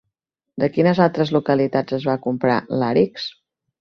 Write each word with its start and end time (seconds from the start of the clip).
De 0.61 0.69
quines 0.77 1.01
altres 1.05 1.33
localitats 1.37 1.99
es 1.99 2.07
va 2.11 2.17
comprar 2.27 2.59
làrix? 2.85 3.29